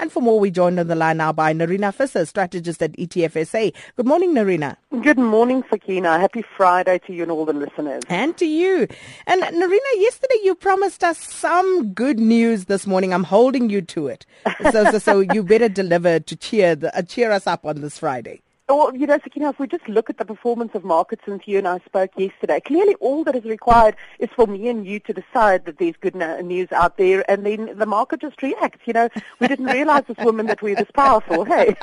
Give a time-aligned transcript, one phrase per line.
[0.00, 3.72] And for more, we joined on the line now by Nerina Visser, strategist at ETFSA.
[3.96, 4.76] Good morning, Nerina.
[5.02, 6.20] Good morning, Sakina.
[6.20, 8.04] Happy Friday to you and all the listeners.
[8.08, 8.86] And to you.
[9.26, 13.12] And Nerina, yesterday you promised us some good news this morning.
[13.12, 14.24] I'm holding you to it.
[14.70, 17.98] So, so, so you better deliver to cheer, the, uh, cheer us up on this
[17.98, 18.40] Friday.
[18.68, 21.56] Well, you know, Sakina, if we just look at the performance of markets since you
[21.56, 25.14] and I spoke yesterday, clearly all that is required is for me and you to
[25.14, 28.80] decide that there's good news out there, and then the market just reacts.
[28.84, 29.08] You know,
[29.40, 31.46] we didn't realize as women that we're this powerful.
[31.46, 31.76] Hey,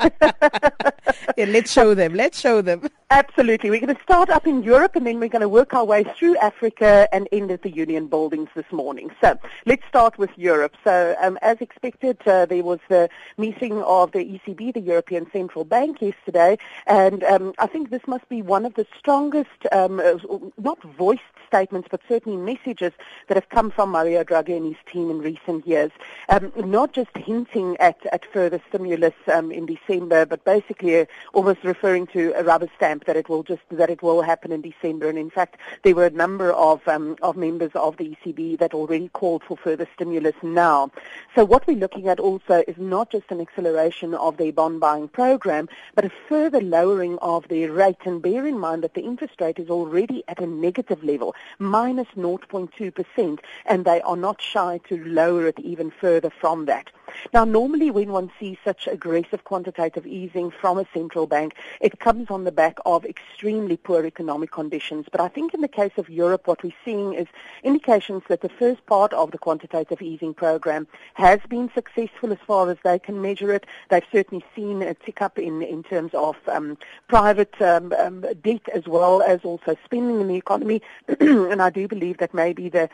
[1.36, 2.14] yeah, let's show them.
[2.14, 2.88] Let's show them.
[3.10, 3.70] Absolutely.
[3.70, 6.02] We're going to start up in Europe, and then we're going to work our way
[6.18, 9.12] through Africa and end at the Union buildings this morning.
[9.20, 10.74] So let's start with Europe.
[10.82, 15.64] So, um, as expected, uh, there was the meeting of the ECB, the European Central
[15.64, 16.58] Bank, yesterday.
[16.88, 20.18] And um, I think this must be one of the strongest, um, uh,
[20.58, 22.92] not voiced statements, but certainly messages
[23.28, 25.92] that have come from Mario Draghi and his team in recent years.
[26.28, 31.04] Um, not just hinting at, at further stimulus um, in December, but basically uh,
[31.34, 34.62] almost referring to a rubber stamp that it will just that it will happen in
[34.62, 35.08] December.
[35.08, 38.74] And in fact, there were a number of um, of members of the ECB that
[38.74, 40.90] already called for further stimulus now.
[41.34, 45.08] So what we're looking at also is not just an acceleration of their bond buying
[45.08, 47.96] program, but a further lowering of the rate.
[48.04, 52.08] And bear in mind that the interest rate is already at a negative level, minus
[52.16, 56.90] 0.2%, and they are not shy to lower it even further from that.
[57.32, 62.30] Now, normally when one sees such aggressive quantitative easing from a central bank, it comes
[62.30, 65.06] on the back of extremely poor economic conditions.
[65.10, 67.26] But I think in the case of Europe, what we're seeing is
[67.62, 72.70] indications that the first part of the quantitative easing program has been successful as far
[72.70, 73.66] as they can measure it.
[73.90, 76.78] They've certainly seen a tick up in, in terms of um,
[77.08, 80.80] private um, um, debt as well as also spending in the economy.
[81.20, 82.88] and I do believe that maybe the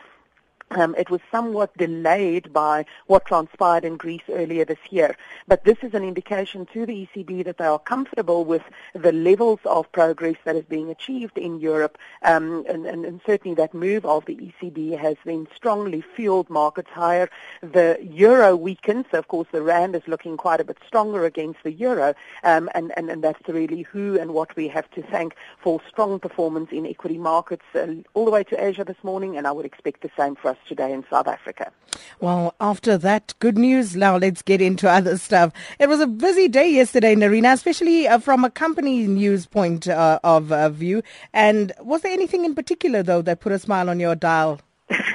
[0.76, 5.16] um, it was somewhat delayed by what transpired in Greece earlier this year.
[5.46, 8.62] But this is an indication to the ECB that they are comfortable with
[8.94, 11.98] the levels of progress that is being achieved in Europe.
[12.22, 16.90] Um, and, and, and, certainly that move of the ECB has been strongly fueled markets
[16.90, 17.28] higher.
[17.60, 19.06] The euro weakens.
[19.10, 22.14] So of course, the rand is looking quite a bit stronger against the euro.
[22.42, 26.18] Um, and, and, and that's really who and what we have to thank for strong
[26.18, 29.36] performance in equity markets uh, all the way to Asia this morning.
[29.36, 31.70] And I would expect the same for us today in South Africa.
[32.20, 35.52] Well, after that good news, now let's get into other stuff.
[35.78, 40.18] It was a busy day yesterday, Nerina, especially uh, from a company news point uh,
[40.24, 41.02] of uh, view.
[41.32, 44.60] And was there anything in particular, though, that put a smile on your dial?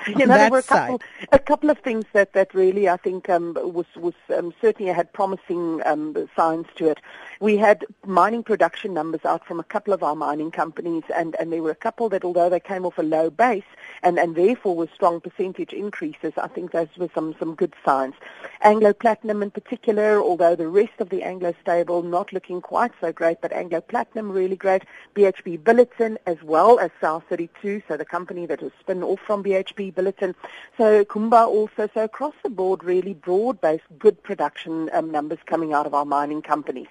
[0.08, 1.02] You know, there were a couple,
[1.32, 5.12] a couple, of things that, that really I think um, was was um, certainly had
[5.14, 7.00] promising um, signs to it.
[7.40, 11.52] We had mining production numbers out from a couple of our mining companies, and, and
[11.52, 13.64] there were a couple that, although they came off a low base
[14.02, 18.16] and, and therefore were strong percentage increases, I think those were some, some good signs.
[18.62, 23.12] Anglo Platinum in particular, although the rest of the Anglo stable not looking quite so
[23.12, 24.84] great, but Anglo Platinum really great.
[25.16, 29.44] BHP Billiton as well as South 32, so the company that was spun off from
[29.44, 30.36] BHP Billiton.
[30.78, 35.86] So Kumba also, so across the board really broad-based good production um, numbers coming out
[35.86, 36.88] of our mining companies.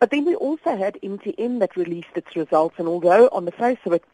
[0.00, 3.78] But then we also had MTN that released its results, and although on the face
[3.84, 4.04] of it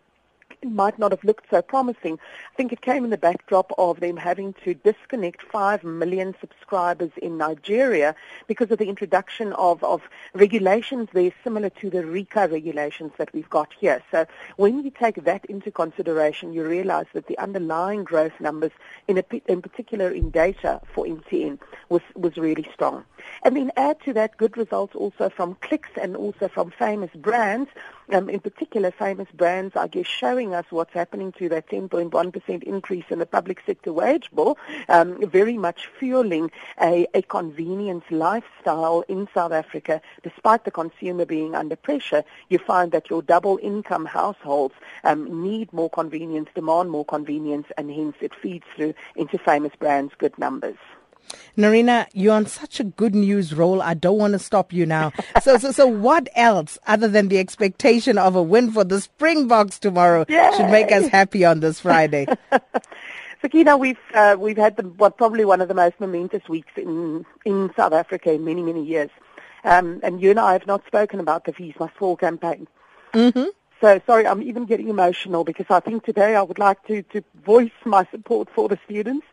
[0.64, 2.18] might not have looked so promising.
[2.52, 7.10] I think it came in the backdrop of them having to disconnect 5 million subscribers
[7.20, 8.14] in Nigeria
[8.46, 10.02] because of the introduction of, of
[10.34, 14.02] regulations there similar to the RICA regulations that we've got here.
[14.10, 18.72] So when you take that into consideration, you realize that the underlying growth numbers,
[19.08, 23.04] in, a, in particular in data for MTN, was, was really strong.
[23.42, 27.70] And then add to that good results also from clicks and also from famous brands,
[28.12, 33.04] um, in particular famous brands, I guess, showing us what's happening to that 10.1% increase
[33.10, 34.58] in the public sector wage bill,
[34.88, 40.00] um, very much fueling a, a convenience lifestyle in South Africa.
[40.22, 44.74] Despite the consumer being under pressure, you find that your double income households
[45.04, 50.14] um, need more convenience, demand more convenience, and hence it feeds through into famous brands'
[50.18, 50.76] good numbers.
[51.56, 53.82] Nerina, you're on such a good news roll.
[53.82, 55.12] I don't want to stop you now.
[55.42, 59.78] So, so, so what else other than the expectation of a win for the Springboks
[59.78, 60.50] tomorrow Yay!
[60.56, 62.26] should make us happy on this Friday?
[63.40, 67.24] Sakina, we've uh, we've had the, what probably one of the most momentous weeks in
[67.44, 69.10] in South Africa in many many years,
[69.64, 72.66] um, and you and I have not spoken about the Fees Must Fall campaign.
[73.12, 73.44] Mm-hmm.
[73.80, 77.22] So sorry, I'm even getting emotional because I think today I would like to, to
[77.44, 79.26] voice my support for the students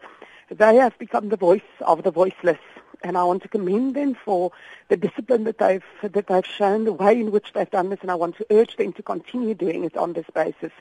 [0.50, 2.58] they have become the voice of the voiceless.
[3.04, 4.52] And I want to commend them for
[4.90, 8.12] the discipline that they've that they've shown, the way in which they've done this, and
[8.12, 10.72] I want to urge them to continue doing it on this basis.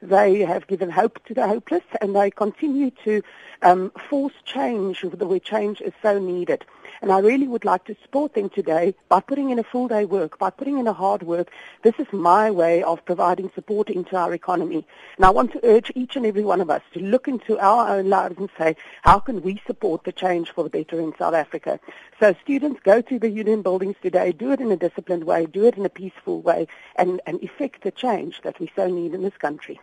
[0.00, 3.22] They have given hope to the hopeless, and they continue to
[3.62, 6.64] um, force change where change is so needed.
[7.00, 10.04] And I really would like to support them today by putting in a full day
[10.04, 11.50] work, by putting in a hard work.
[11.82, 14.86] This is my way of providing support into our economy.
[15.16, 17.88] And I want to urge each and every one of us to look into our
[17.90, 21.34] own lives and say, how can we support the change for the better in South
[22.20, 25.66] So students go to the union buildings today, do it in a disciplined way, do
[25.66, 26.66] it in a peaceful way,
[26.96, 29.80] and, and effect the change that we so need in this country.